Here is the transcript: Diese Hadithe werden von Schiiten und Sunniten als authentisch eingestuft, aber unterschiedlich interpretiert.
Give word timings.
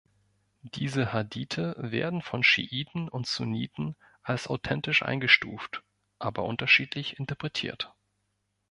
Diese 0.63 1.13
Hadithe 1.13 1.75
werden 1.77 2.23
von 2.23 2.41
Schiiten 2.43 3.07
und 3.07 3.27
Sunniten 3.27 3.95
als 4.23 4.47
authentisch 4.47 5.03
eingestuft, 5.03 5.83
aber 6.17 6.41
unterschiedlich 6.45 7.19
interpretiert. 7.19 7.93